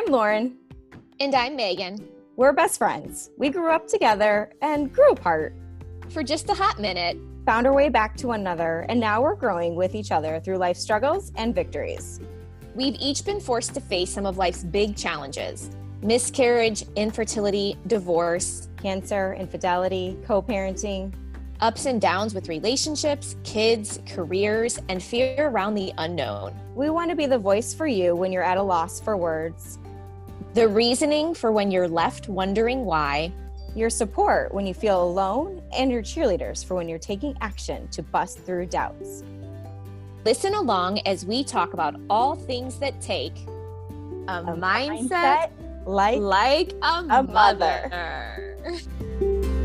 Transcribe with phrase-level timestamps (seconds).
[0.00, 0.56] I'm Lauren.
[1.20, 2.08] And I'm Megan.
[2.36, 3.28] We're best friends.
[3.36, 5.54] We grew up together and grew apart.
[6.08, 9.34] For just a hot minute, found our way back to one another, and now we're
[9.34, 12.18] growing with each other through life struggles and victories.
[12.74, 19.34] We've each been forced to face some of life's big challenges miscarriage, infertility, divorce, cancer,
[19.38, 21.12] infidelity, co parenting,
[21.60, 26.58] ups and downs with relationships, kids, careers, and fear around the unknown.
[26.74, 29.78] We want to be the voice for you when you're at a loss for words,
[30.54, 33.32] the reasoning for when you're left wondering why,
[33.74, 38.02] your support when you feel alone, and your cheerleaders for when you're taking action to
[38.02, 39.22] bust through doubts.
[40.24, 43.36] Listen along as we talk about all things that take
[44.28, 45.50] a, a mindset, mindset,
[45.86, 47.88] like, like a, a mother.
[47.90, 48.56] mother.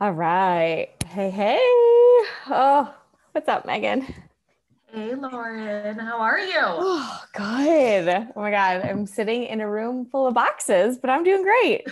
[0.00, 0.88] All right.
[1.06, 1.56] Hey, hey.
[2.50, 2.92] Oh,
[3.32, 4.04] what's up, Megan?
[4.94, 5.98] Hey, Lauren.
[5.98, 6.54] How are you?
[6.56, 8.08] Oh, good.
[8.36, 8.82] Oh my God.
[8.84, 11.84] I'm sitting in a room full of boxes, but I'm doing great.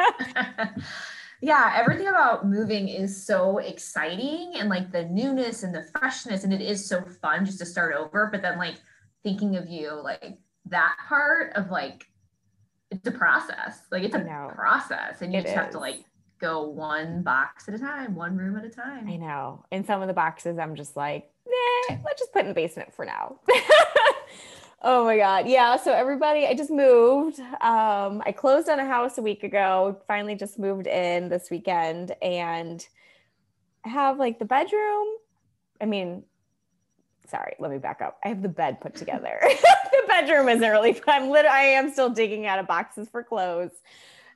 [1.42, 6.44] yeah, everything about moving is so exciting and like the newness and the freshness.
[6.44, 8.30] And it is so fun just to start over.
[8.32, 8.76] But then, like,
[9.22, 12.06] thinking of you, like, that part of like,
[12.90, 13.80] it's a process.
[13.92, 15.20] Like, it's a process.
[15.20, 15.60] And you it just is.
[15.60, 16.04] have to like
[16.38, 19.08] go one box at a time, one room at a time.
[19.08, 19.64] I know.
[19.70, 22.92] In some of the boxes, I'm just like, nah, let's just put in the basement
[22.94, 23.40] for now.
[24.82, 25.48] oh my God.
[25.48, 25.76] Yeah.
[25.76, 27.40] So, everybody, I just moved.
[27.40, 32.14] Um, I closed on a house a week ago, finally just moved in this weekend
[32.22, 32.86] and
[33.84, 35.06] I have like the bedroom.
[35.80, 36.24] I mean,
[37.28, 38.18] sorry, let me back up.
[38.24, 39.38] I have the bed put together.
[39.42, 43.72] the bedroom isn't really, I'm literally, I am still digging out of boxes for clothes.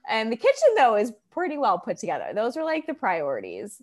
[0.08, 2.32] And the kitchen, though, is pretty well put together.
[2.34, 3.82] Those are like the priorities.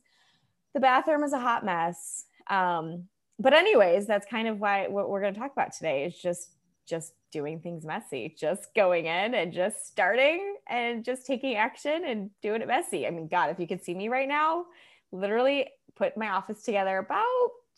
[0.73, 2.25] The bathroom is a hot mess.
[2.49, 3.05] Um,
[3.39, 6.55] but anyways, that's kind of why what we're going to talk about today is just
[6.85, 12.31] just doing things messy, just going in and just starting and just taking action and
[12.41, 13.05] doing it messy.
[13.05, 14.65] I mean, God, if you could see me right now,
[15.11, 17.23] literally put my office together about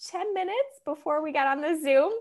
[0.09, 2.11] 10 minutes before we got on the Zoom.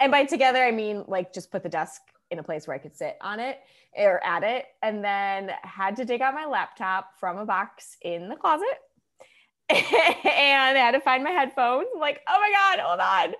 [0.00, 2.02] And by together, I mean like just put the desk
[2.32, 3.60] in a place where I could sit on it
[3.96, 8.28] or at it, and then had to dig out my laptop from a box in
[8.28, 8.66] the closet.
[9.68, 11.86] and I had to find my headphones.
[11.94, 13.34] I'm like, oh my God, hold on.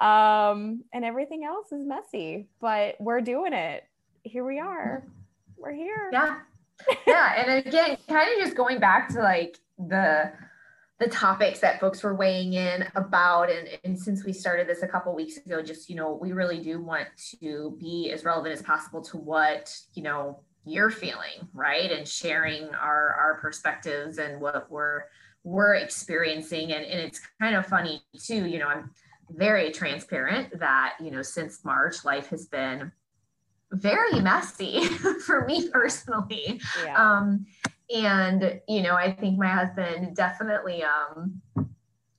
[0.00, 3.84] Um, and everything else is messy, but we're doing it.
[4.22, 5.04] Here we are.
[5.56, 6.10] We're here.
[6.12, 6.40] Yeah.
[7.06, 7.42] Yeah.
[7.42, 10.32] and again, kind of just going back to like the
[10.98, 14.88] the topics that folks were weighing in about and, and since we started this a
[14.88, 17.06] couple weeks ago just you know we really do want
[17.40, 21.92] to be as relevant as possible to what you know you're feeling right?
[21.92, 25.04] And sharing our our perspectives and what we're
[25.44, 26.72] we're experiencing.
[26.72, 28.90] And, and it's kind of funny too you know i'm
[29.30, 32.92] very transparent that you know since march life has been
[33.72, 34.84] very messy
[35.26, 36.60] for me personally.
[36.84, 37.18] Yeah.
[37.18, 37.46] um
[37.94, 41.40] and you know i think my husband definitely um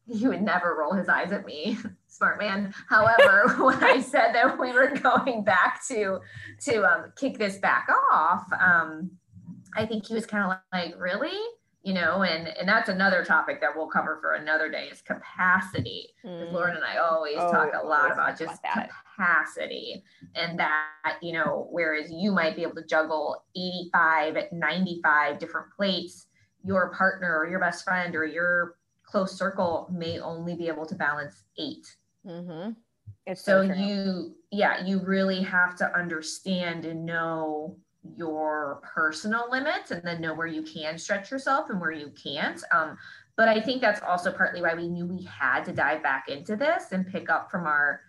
[0.09, 2.73] he would never roll his eyes at me smart man.
[2.89, 6.19] However when i said that we were going back to
[6.61, 9.11] to um, kick this back off um
[9.75, 11.37] i think he was kind of like really
[11.87, 16.09] you know and and that's another topic that we'll cover for another day is capacity
[16.25, 16.51] mm.
[16.51, 20.03] lauren and i always oh, talk a lot about just about capacity
[20.35, 26.27] and that you know whereas you might be able to juggle 85 95 different plates
[26.65, 30.95] your partner or your best friend or your close circle may only be able to
[30.95, 31.77] balance 8
[32.27, 32.71] mm-hmm.
[33.33, 37.77] so, so you yeah you really have to understand and know
[38.15, 42.61] your personal limits and then know where you can stretch yourself and where you can't.
[42.71, 42.97] Um,
[43.35, 46.55] but I think that's also partly why we knew we had to dive back into
[46.55, 48.01] this and pick up from our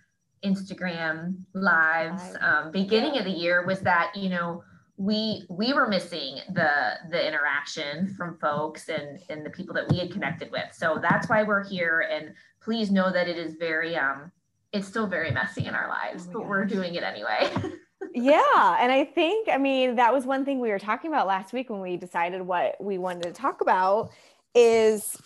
[0.44, 3.20] Instagram lives um, beginning yeah.
[3.20, 4.62] of the year was that you know
[4.96, 9.98] we we were missing the the interaction from folks and and the people that we
[9.98, 10.72] had connected with.
[10.72, 12.08] So that's why we're here.
[12.10, 14.30] And please know that it is very um
[14.72, 16.48] it's still very messy in our lives, oh but gosh.
[16.48, 17.50] we're doing it anyway.
[18.22, 18.76] yeah.
[18.80, 21.70] And I think, I mean, that was one thing we were talking about last week
[21.70, 24.10] when we decided what we wanted to talk about
[24.54, 25.16] is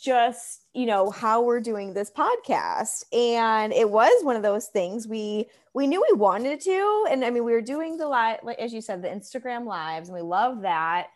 [0.00, 3.04] just, you know, how we're doing this podcast.
[3.12, 7.06] And it was one of those things we we knew we wanted to.
[7.10, 10.08] And I mean, we were doing the live, like as you said, the Instagram lives,
[10.08, 11.08] and we love that.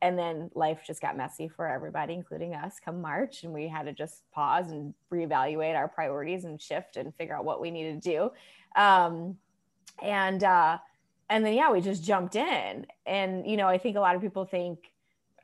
[0.00, 3.42] And then life just got messy for everybody, including us, come March.
[3.42, 7.44] And we had to just pause and reevaluate our priorities and shift and figure out
[7.44, 8.30] what we needed to do.
[8.80, 9.36] Um,
[10.02, 10.78] and uh
[11.30, 14.22] and then yeah we just jumped in and you know i think a lot of
[14.22, 14.90] people think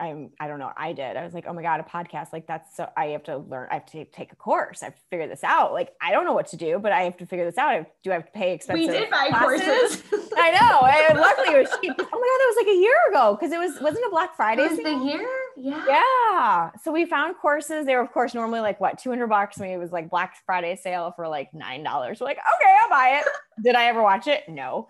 [0.00, 0.72] I'm I don't know.
[0.76, 1.16] I did.
[1.16, 2.88] I was like, oh my god, a podcast like that's so.
[2.96, 3.68] I have to learn.
[3.70, 4.82] I have to take a course.
[4.82, 5.72] I have to figure this out.
[5.72, 7.70] Like I don't know what to do, but I have to figure this out.
[7.70, 8.88] I, do I have to pay expensive?
[8.88, 10.02] We did buy classes?
[10.02, 10.32] courses.
[10.36, 10.86] I know.
[10.86, 11.92] And luckily it was cheap.
[11.96, 14.34] Oh my god, that was like a year ago because it was wasn't a Black
[14.36, 14.62] Friday.
[14.62, 14.98] was sale?
[14.98, 15.28] the year?
[15.56, 15.84] Yeah.
[15.88, 16.70] Yeah.
[16.82, 17.86] So we found courses.
[17.86, 19.60] They were, of course, normally like what, 200 bucks.
[19.60, 21.84] I mean, it was like Black Friday sale for like $9.
[21.84, 23.28] We're like, okay, I'll buy it.
[23.64, 24.48] Did I ever watch it?
[24.48, 24.88] No.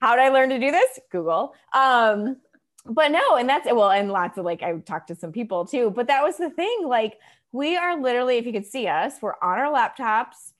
[0.00, 0.98] How did I learn to do this?
[1.12, 1.54] Google.
[1.72, 2.38] Um,
[2.86, 5.90] but no, and that's well, and lots of like I talked to some people too,
[5.90, 6.86] but that was the thing.
[6.86, 7.18] Like,
[7.52, 10.52] we are literally, if you could see us, we're on our laptops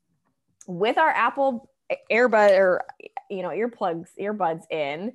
[0.66, 1.70] with our Apple
[2.10, 2.84] earbud or
[3.30, 5.12] you know, earplugs, earbuds in.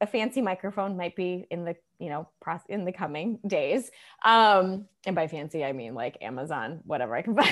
[0.00, 2.28] A fancy microphone might be in the you know
[2.68, 3.90] in the coming days.
[4.24, 7.50] Um and by fancy i mean like amazon whatever i can buy.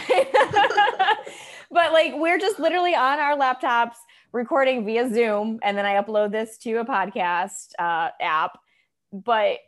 [1.70, 3.96] but like we're just literally on our laptops
[4.32, 8.58] recording via zoom and then i upload this to a podcast uh, app.
[9.12, 9.58] But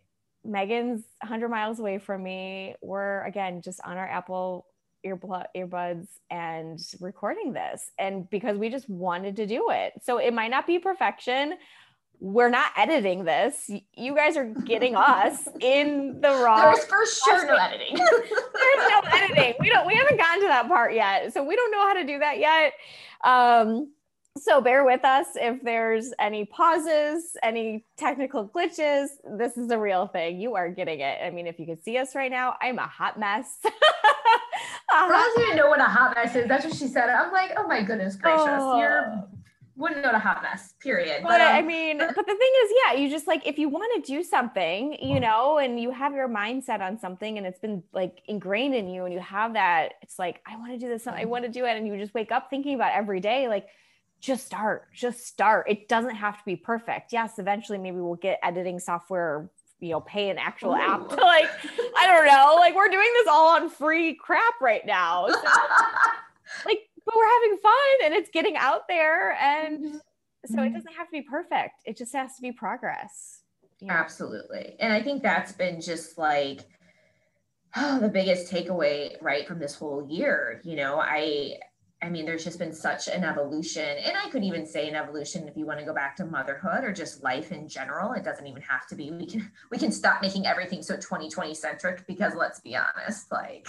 [0.44, 2.74] megan's 100 miles away from me.
[2.82, 4.66] We're again just on our apple
[5.04, 7.90] earbud earbuds and recording this.
[7.98, 9.94] And because we just wanted to do it.
[10.02, 11.54] So it might not be perfection
[12.20, 13.70] we're not editing this.
[13.96, 16.72] You guys are getting us in the raw.
[16.72, 17.96] There's for sure no editing.
[17.96, 19.54] There's no editing.
[19.58, 19.86] We don't.
[19.86, 22.38] We haven't gotten to that part yet, so we don't know how to do that
[22.38, 22.74] yet.
[23.24, 23.92] Um,
[24.36, 29.08] so bear with us if there's any pauses, any technical glitches.
[29.36, 30.40] This is a real thing.
[30.40, 31.18] You are getting it.
[31.22, 33.58] I mean, if you could see us right now, I'm a hot mess.
[34.92, 36.48] I don't even know what a hot mess is.
[36.48, 37.08] That's what she said.
[37.08, 38.78] I'm like, oh my goodness gracious, oh.
[38.78, 39.28] you're
[39.80, 41.22] wouldn't know to hot mess, period.
[41.22, 43.68] But, but um, I mean, but the thing is, yeah, you just like if you
[43.68, 47.58] want to do something, you know, and you have your mindset on something and it's
[47.58, 50.88] been like ingrained in you and you have that, it's like, I want to do
[50.88, 51.76] this, I want to do it.
[51.76, 53.66] And you just wake up thinking about every day, like,
[54.20, 55.66] just start, just start.
[55.68, 57.12] It doesn't have to be perfect.
[57.12, 59.50] Yes, eventually maybe we'll get editing software
[59.80, 60.76] you know pay an actual Ooh.
[60.76, 61.48] app to like
[61.96, 65.99] i don't know like we're doing this all on free crap right now so, like
[67.10, 67.72] but we're having fun
[68.04, 69.96] and it's getting out there and mm-hmm.
[70.46, 70.74] so it mm-hmm.
[70.74, 73.42] doesn't have to be perfect it just has to be progress
[73.88, 76.60] absolutely and i think that's been just like
[77.76, 81.54] oh, the biggest takeaway right from this whole year you know i
[82.02, 83.84] I mean, there's just been such an evolution.
[83.84, 86.82] And I could even say an evolution if you want to go back to motherhood
[86.82, 88.12] or just life in general.
[88.12, 89.10] It doesn't even have to be.
[89.10, 93.68] We can we can stop making everything so 2020 centric because let's be honest, like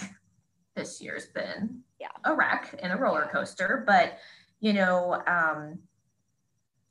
[0.81, 2.07] this year's been yeah.
[2.25, 4.18] a wreck and a roller coaster, but
[4.60, 5.78] you know, um,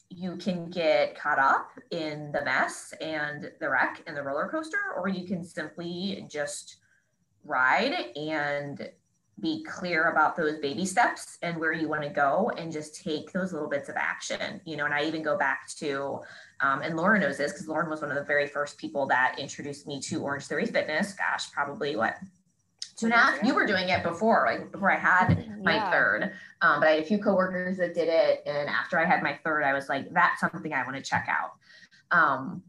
[0.08, 4.78] you can get caught up in the mess and the wreck and the roller coaster,
[4.96, 6.76] or you can simply just
[7.44, 8.90] ride and
[9.40, 13.32] be clear about those baby steps and where you want to go and just take
[13.32, 16.20] those little bits of action you know and i even go back to
[16.60, 19.36] um, and lauren knows this because lauren was one of the very first people that
[19.38, 22.16] introduced me to Orangetheory Fitness gosh probably what
[23.02, 23.42] a half.
[23.42, 25.90] You were doing it before, like before I had my yeah.
[25.90, 26.32] third.
[26.60, 29.38] Um, but I had a few coworkers that did it, and after I had my
[29.44, 31.52] third, I was like, that's something I want to check out.
[32.10, 32.62] Um,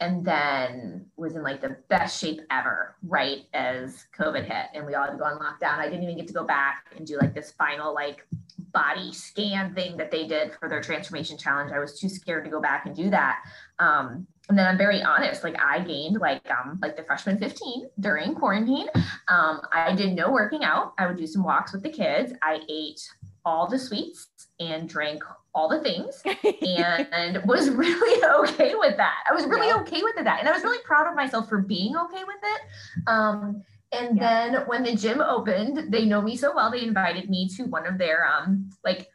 [0.00, 4.94] and then was in like the best shape ever, right as COVID hit, and we
[4.94, 5.78] all had to go on lockdown.
[5.78, 8.26] I didn't even get to go back and do like this final like
[8.72, 11.72] body scan thing that they did for their transformation challenge.
[11.72, 13.44] I was too scared to go back and do that.
[13.78, 17.90] Um, and then I'm very honest, like I gained like um like the freshman 15
[18.00, 18.86] during quarantine.
[19.28, 20.94] Um, I did no working out.
[20.98, 22.32] I would do some walks with the kids.
[22.42, 23.00] I ate
[23.44, 24.28] all the sweets
[24.60, 25.22] and drank
[25.54, 26.22] all the things
[27.12, 29.24] and was really okay with that.
[29.30, 29.80] I was really yeah.
[29.80, 30.40] okay with that.
[30.40, 32.60] And I was really proud of myself for being okay with it.
[33.06, 33.62] Um,
[33.92, 34.50] and yeah.
[34.52, 37.86] then when the gym opened, they know me so well, they invited me to one
[37.86, 39.08] of their um like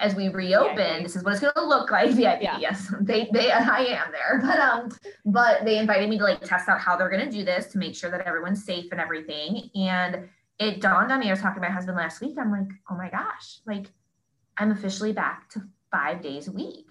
[0.00, 2.10] as we reopen, yeah, this is what it's going to look like.
[2.14, 2.58] VIP, yeah.
[2.58, 4.90] yes, they, they, I am there, but um,
[5.24, 7.78] but they invited me to like test out how they're going to do this to
[7.78, 9.70] make sure that everyone's safe and everything.
[9.74, 11.28] And it dawned on me.
[11.28, 12.36] I was talking to my husband last week.
[12.38, 13.86] I'm like, oh my gosh, like
[14.56, 16.86] I'm officially back to five days a week.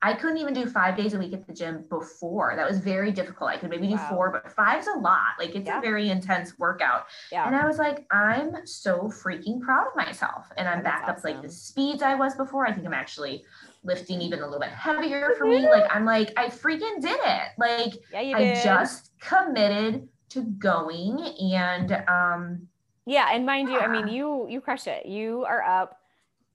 [0.00, 2.54] I couldn't even do five days a week at the gym before.
[2.54, 3.50] That was very difficult.
[3.50, 4.08] I could maybe do wow.
[4.08, 5.34] four, but five's a lot.
[5.40, 5.78] Like it's yeah.
[5.78, 7.06] a very intense workout.
[7.32, 7.46] Yeah.
[7.46, 10.46] And I was like, I'm so freaking proud of myself.
[10.56, 11.16] And I'm back awesome.
[11.16, 12.64] up like the speeds I was before.
[12.64, 13.44] I think I'm actually
[13.82, 15.68] lifting even a little bit heavier for me.
[15.68, 17.48] Like I'm like, I freaking did it.
[17.58, 21.20] Like yeah, I just committed to going
[21.54, 22.68] and um
[23.04, 25.06] yeah, and mind you, I mean you you crush it.
[25.06, 25.98] You are up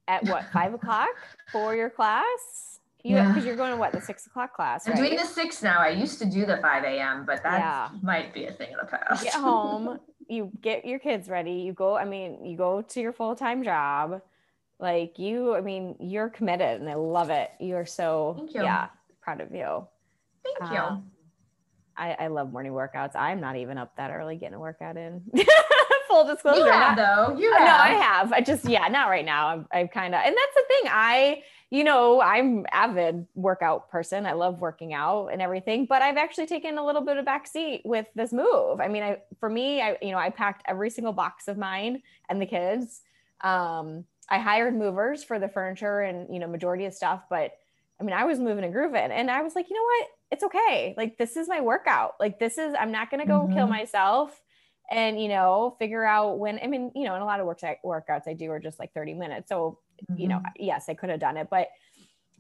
[0.08, 1.10] at what five o'clock
[1.52, 2.73] for your class?
[3.04, 3.44] You because yeah.
[3.44, 4.88] you're going to what the six o'clock class.
[4.88, 4.96] Right?
[4.98, 5.80] I'm doing the six now.
[5.80, 7.90] I used to do the five a.m., but that yeah.
[8.02, 9.24] might be a thing of the past.
[9.24, 11.52] You get home, you get your kids ready.
[11.52, 11.98] You go.
[11.98, 14.22] I mean, you go to your full time job.
[14.80, 17.52] Like you, I mean, you're committed, and I love it.
[17.60, 18.64] You are so Thank you.
[18.64, 18.88] yeah
[19.24, 19.88] proud of you.
[20.44, 20.78] Thank you.
[20.78, 21.12] Um,
[21.96, 23.16] I, I love morning workouts.
[23.16, 25.22] I'm not even up that early getting a workout in.
[26.14, 26.60] Full disclosure.
[26.60, 27.38] You have, not- though.
[27.40, 27.62] You have.
[27.62, 28.34] No, I have.
[28.34, 29.48] I just, yeah, not right now.
[29.48, 30.92] I'm, I'm kind of, and that's the thing.
[30.92, 34.28] I, you know, I'm avid workout person.
[34.28, 37.82] I love working out and everything, but I've actually taken a little bit of backseat
[37.84, 38.80] with this move.
[38.80, 42.04] I mean, I, for me, I, you know, I packed every single box of mine
[42.30, 43.02] and the kids.
[43.42, 47.54] Um, I hired movers for the furniture and, you know, majority of stuff, but
[48.00, 50.08] I mean, I was moving and grooving and I was like, you know what?
[50.32, 50.94] It's okay.
[50.96, 52.16] Like, this is my workout.
[52.20, 53.70] Like, this is, I'm not going to go kill Mhm.
[53.70, 54.40] myself
[54.92, 57.60] and you know figure out when i mean you know and a lot of work
[57.86, 59.80] workouts i do are just like 30 minutes so
[60.16, 60.52] you know Mhm.
[60.58, 61.70] yes i could have done it but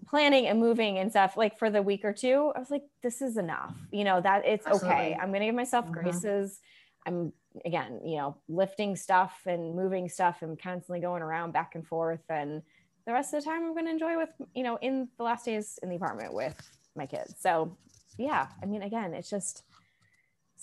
[0.08, 3.22] planning and moving and stuff like for the week or two i was like this
[3.22, 5.94] is enough you know that it's okay i'm gonna give myself Mhm.
[5.94, 6.60] graces
[7.06, 7.32] i'm
[7.66, 12.24] again you know lifting stuff and moving stuff and constantly going around back and forth
[12.30, 12.62] and
[13.06, 15.80] the rest of the time i'm gonna enjoy with you know in the last days
[15.84, 16.56] in the apartment with
[16.96, 17.78] my kids so
[18.18, 19.64] yeah i mean again it's just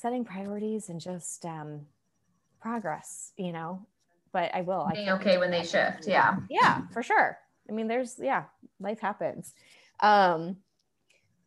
[0.01, 1.81] setting priorities and just um
[2.61, 3.85] progress you know
[4.33, 6.07] but i will Being can't okay when they shift.
[6.07, 6.37] Yeah.
[6.49, 7.39] yeah for sure
[7.69, 8.45] i mean there's yeah
[8.79, 9.53] life happens
[10.01, 10.57] um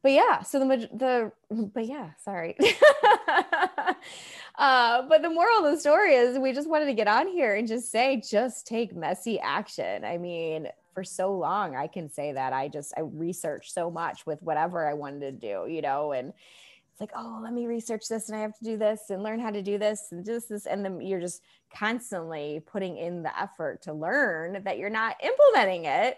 [0.03, 1.31] but yeah so the the
[1.73, 2.55] but yeah sorry
[4.59, 7.55] uh but the moral of the story is we just wanted to get on here
[7.55, 12.33] and just say just take messy action i mean for so long i can say
[12.33, 16.11] that i just i researched so much with whatever i wanted to do you know
[16.11, 16.33] and
[16.93, 19.39] it's like oh let me research this and i have to do this and learn
[19.39, 21.41] how to do this and do this, this and then you're just
[21.75, 26.17] constantly putting in the effort to learn that you're not implementing it.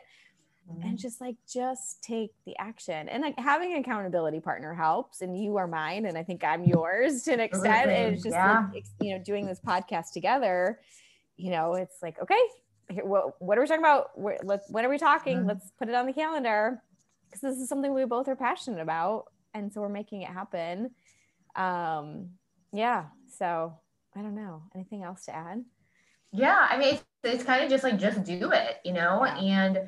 [0.84, 3.08] And just like just take the action.
[3.08, 6.66] And like having an accountability partner helps and you are mine and i think i'm
[6.66, 7.90] yours to an extent.
[7.90, 8.66] And it's just Yeah.
[8.74, 10.80] like, you know doing this podcast together
[11.38, 12.42] you know it's like okay
[12.90, 14.10] here, what, what are we talking about?
[14.44, 15.44] Let's when are we talking?
[15.44, 15.48] Mhm.
[15.48, 16.82] let's put it on the calendar.
[17.30, 19.26] Because this is something we both are passionate about
[19.56, 20.92] and so we're making it happen
[21.56, 22.30] um
[22.72, 23.06] yeah
[23.40, 23.74] so
[24.16, 25.64] i don't know anything else to add
[26.32, 29.24] Yeah, I mean, it's, it's kind of just like just do it, you know.
[29.24, 29.38] Yeah.
[29.64, 29.80] And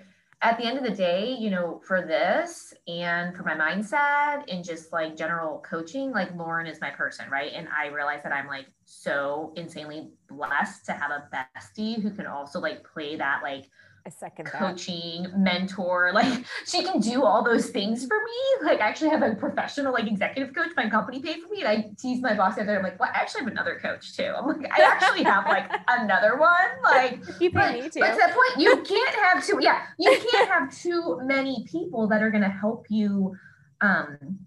[0.42, 4.64] at the end of the day, you know, for this and for my mindset and
[4.64, 7.52] just like general coaching, like Lauren is my person, right?
[7.54, 12.28] And I realize that I'm like so insanely blessed to have a bestie who can
[12.28, 13.66] also like play that like
[14.08, 16.12] a second that coaching, mentor.
[16.18, 18.68] Like she can do all those things for me.
[18.68, 20.72] Like I actually have a professional, like executive coach.
[20.76, 22.78] My company paid for me, and I tease my boss the other day.
[22.78, 24.34] I'm like, well, I actually have another coach too.
[24.36, 26.50] I'm like, I actually have like another one.
[26.84, 29.60] Like, you pay me too but to that point, you can't have too.
[29.62, 33.36] Yeah, you can't have too many people that are going to help you.
[33.82, 34.40] Um,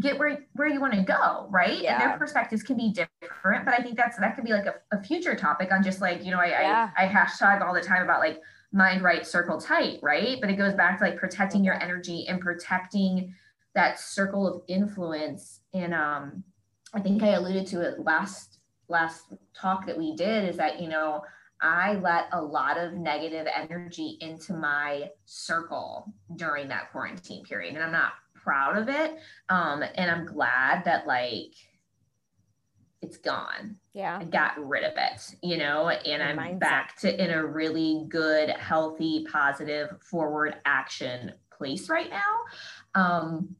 [0.00, 1.94] get where where you want to go right yeah.
[1.94, 4.74] and their perspectives can be different but i think that's that could be like a,
[4.92, 6.90] a future topic on just like you know I, Yeah.
[6.98, 8.38] I i hashtag all the time about like
[8.76, 10.38] mind right circle tight right?
[10.40, 13.34] But it goes back to like protecting your energy and protecting
[13.74, 15.60] that circle of influence.
[15.74, 16.44] And um
[16.94, 20.88] i think i alluded to it last last talk that we did is that you
[20.88, 21.20] know
[21.60, 27.82] i let a lot of negative energy into my circle during that quarantine period and
[27.82, 29.18] i'm not proud of it.
[29.48, 31.52] Um and i'm glad that like
[33.02, 36.60] it's gone yeah I got rid of it, you know, and Your I'm mindset.
[36.60, 42.36] back to in a really good, healthy, positive, forward action place right now.
[42.94, 43.56] Um,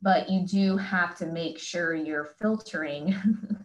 [0.00, 3.14] but you do have to make sure you're filtering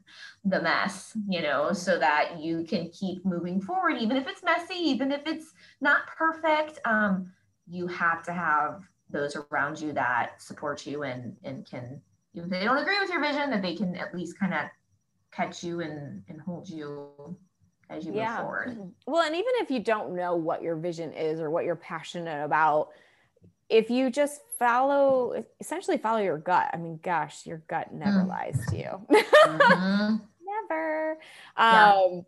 [0.45, 4.73] the mess, you know, so that you can keep moving forward, even if it's messy,
[4.75, 6.79] even if it's not perfect.
[6.85, 7.31] Um,
[7.69, 12.01] you have to have those around you that support you and and can,
[12.33, 14.61] even if they don't agree with your vision, that they can at least kind of
[15.35, 17.37] catch you and, and hold you
[17.89, 18.91] as you move forward.
[19.07, 22.43] Well, and even if you don't know what your vision is or what you're passionate
[22.43, 22.89] about,
[23.69, 26.69] if you just follow, essentially follow your gut.
[26.73, 28.27] I mean, gosh, your gut never Mm.
[28.27, 29.07] lies to you.
[29.47, 30.21] Mhm.
[30.69, 31.17] never.
[31.57, 31.93] Yeah.
[31.93, 32.25] Um,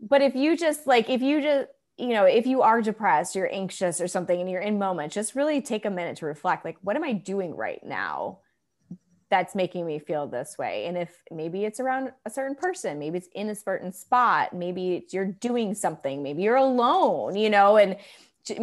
[0.00, 3.52] but if you just like, if you just, you know, if you are depressed, you're
[3.52, 6.64] anxious or something, and you're in moments, just really take a minute to reflect.
[6.64, 8.38] Like, what am I doing right now?
[9.32, 10.84] That's making me feel this way.
[10.84, 15.06] And if maybe it's around a certain person, maybe it's in a certain spot, maybe
[15.10, 17.96] you're doing something, maybe you're alone, you know, and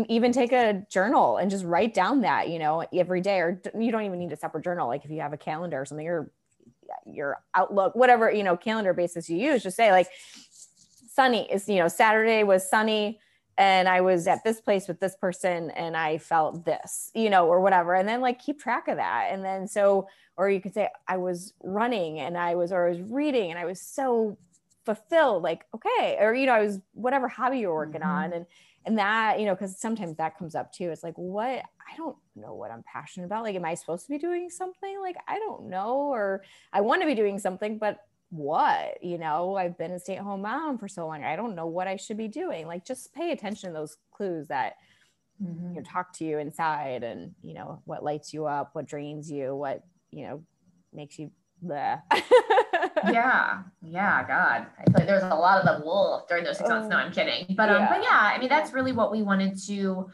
[0.08, 3.92] even take a journal and just write down that, you know, every day, or you
[3.92, 4.88] don't even need a separate journal.
[4.88, 6.30] Like if you have a calendar or something, or
[7.04, 10.08] your outlook, whatever, you know, calendar basis you use, just say like
[11.08, 13.20] sunny is, you know, Saturday was sunny
[13.60, 17.48] and I was at this place with this person and I felt this, you know,
[17.48, 17.94] or whatever.
[17.94, 19.30] And then like keep track of that.
[19.32, 22.92] And then so, or you could say I was running and I was, or I
[22.92, 24.38] was reading and I was so
[24.86, 28.08] fulfilled, like, okay, or, you know, I was whatever hobby you're working Mhm.
[28.08, 28.34] on.
[28.34, 28.46] And,
[28.86, 31.50] and that you know because sometimes that comes up too it's like what
[31.92, 35.02] i don't know what i'm passionate about like am i supposed to be doing something
[35.02, 38.00] like i don't know or i want to be doing something but
[38.32, 41.88] what you know i've been a stay-at-home mom for so long i don't know what
[41.88, 44.74] i should be doing like just pay attention to those clues that
[45.42, 45.70] mm-hmm.
[45.70, 49.32] you know talk to you inside and you know what lights you up what drains
[49.32, 50.44] you what you know
[50.94, 51.32] makes you
[53.06, 56.70] yeah yeah god i feel like there's a lot of the wolf during those six
[56.70, 57.90] months no i'm kidding but um yeah.
[57.90, 60.10] but yeah i mean that's really what we wanted to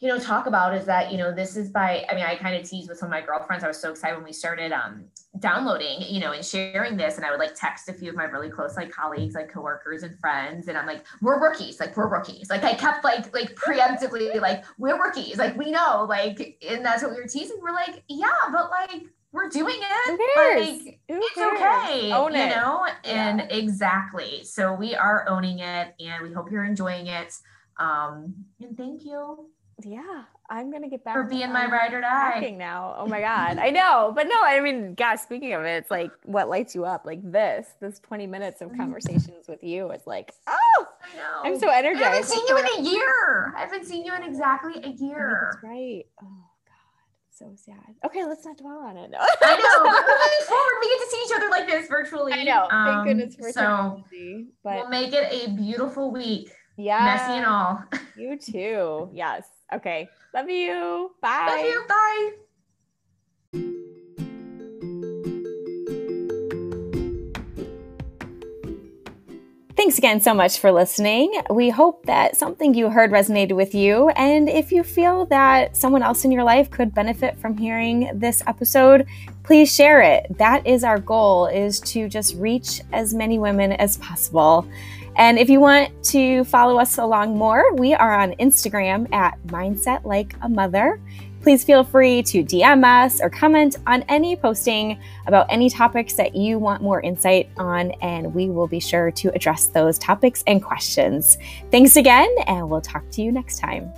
[0.00, 2.54] you know talk about is that you know this is by i mean i kind
[2.54, 5.04] of teased with some of my girlfriends i was so excited when we started um
[5.38, 8.24] downloading you know and sharing this and i would like text a few of my
[8.24, 12.08] really close like colleagues like coworkers and friends and i'm like we're rookies like we're
[12.08, 16.84] rookies like i kept like like preemptively like we're rookies like we know like and
[16.84, 20.84] that's what we were teasing we're like yeah but like we're doing it.
[20.86, 22.10] Like it's okay.
[22.10, 22.56] Own you it.
[22.56, 22.86] know?
[23.04, 23.56] And yeah.
[23.56, 24.42] exactly.
[24.44, 27.34] So we are owning it and we hope you're enjoying it.
[27.78, 29.50] Um, and thank you.
[29.84, 32.94] Yeah, I'm gonna get back for being my ride or die now.
[32.98, 35.20] Oh my god, I know, but no, I mean, guys.
[35.20, 38.74] Speaking of it, it's like what lights you up, like this, this 20 minutes of
[38.74, 39.90] conversations with you.
[39.90, 41.40] It's like, oh, I know.
[41.44, 42.04] I'm so energized.
[42.04, 43.54] I haven't seen you in a year.
[43.54, 45.50] I haven't seen you in exactly a year.
[45.52, 46.04] That's right.
[46.22, 47.94] Oh god, so sad.
[48.06, 49.10] Okay, let's not dwell on it.
[49.10, 49.18] No.
[49.20, 50.46] I know.
[50.46, 52.32] forward, we get to see each other like this virtually.
[52.32, 52.66] I know.
[52.70, 54.02] Thank um, goodness for so
[54.64, 56.50] but we'll make it a beautiful week.
[56.78, 57.04] Yeah.
[57.04, 57.84] Messy and all.
[58.16, 59.10] you too.
[59.12, 59.44] Yes.
[59.72, 60.08] Okay.
[60.34, 61.12] Love you.
[61.20, 61.46] Bye.
[61.48, 61.84] Love you.
[61.88, 62.30] Bye.
[69.76, 71.32] Thanks again so much for listening.
[71.50, 74.08] We hope that something you heard resonated with you.
[74.10, 78.42] And if you feel that someone else in your life could benefit from hearing this
[78.46, 79.06] episode,
[79.42, 80.38] please share it.
[80.38, 84.66] That is our goal is to just reach as many women as possible.
[85.16, 90.04] And if you want to follow us along more, we are on Instagram at Mindset
[90.04, 91.00] Like a Mother.
[91.40, 96.34] Please feel free to DM us or comment on any posting about any topics that
[96.34, 100.62] you want more insight on, and we will be sure to address those topics and
[100.62, 101.38] questions.
[101.70, 103.92] Thanks again, and we'll talk to you next time.